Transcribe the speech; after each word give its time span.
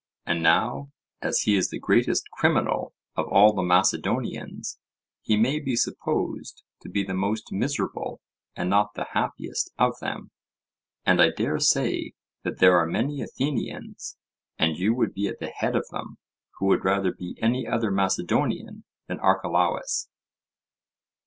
And 0.25 0.41
now 0.41 0.91
as 1.21 1.41
he 1.41 1.55
is 1.55 1.69
the 1.69 1.77
greatest 1.77 2.27
criminal 2.31 2.95
of 3.15 3.27
all 3.27 3.53
the 3.53 3.61
Macedonians, 3.61 4.79
he 5.21 5.37
may 5.37 5.59
be 5.59 5.75
supposed 5.75 6.63
to 6.81 6.89
be 6.89 7.03
the 7.03 7.13
most 7.13 7.51
miserable 7.51 8.19
and 8.55 8.67
not 8.67 8.95
the 8.95 9.09
happiest 9.13 9.69
of 9.77 9.99
them, 9.99 10.31
and 11.05 11.21
I 11.21 11.29
dare 11.29 11.59
say 11.59 12.13
that 12.41 12.57
there 12.57 12.79
are 12.79 12.87
many 12.87 13.21
Athenians, 13.21 14.17
and 14.57 14.75
you 14.75 14.95
would 14.95 15.13
be 15.13 15.27
at 15.27 15.37
the 15.39 15.51
head 15.51 15.75
of 15.75 15.87
them, 15.91 16.17
who 16.57 16.65
would 16.65 16.83
rather 16.83 17.13
be 17.13 17.37
any 17.39 17.67
other 17.67 17.91
Macedonian 17.91 18.85
than 19.07 19.19
Archelaus! 19.19 20.09